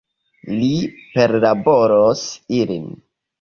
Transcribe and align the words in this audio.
Li 0.53 0.69
perlaboros 1.17 2.25
ilin. 2.63 2.91